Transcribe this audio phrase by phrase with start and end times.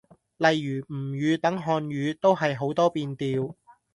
[0.37, 3.53] 例如吳語等漢語，都係好多變調